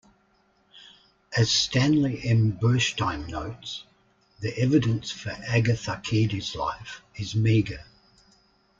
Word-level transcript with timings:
As 1.37 1.51
Stanley 1.51 2.21
M. 2.23 2.53
Burstein 2.53 3.27
notes, 3.27 3.83
the 4.39 4.51
evidence 4.57 5.11
for 5.11 5.29
Agatharchides' 5.29 6.55
life 6.55 7.03
is 7.17 7.35
meagre. 7.35 7.85